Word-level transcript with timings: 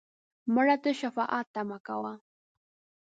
مړه 0.53 0.75
ته 0.83 0.89
د 0.93 0.95
شفاعت 0.99 1.47
تمه 1.55 1.77
کوو 1.87 2.13